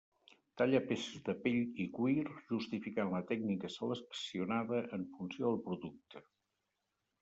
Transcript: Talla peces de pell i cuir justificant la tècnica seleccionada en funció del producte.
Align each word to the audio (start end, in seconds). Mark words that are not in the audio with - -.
Talla 0.61 0.79
peces 0.91 1.19
de 1.27 1.35
pell 1.43 1.59
i 1.83 1.85
cuir 1.99 2.25
justificant 2.55 3.13
la 3.13 3.23
tècnica 3.35 3.73
seleccionada 3.77 4.85
en 5.01 5.09
funció 5.17 5.49
del 5.57 5.67
producte. 5.71 6.29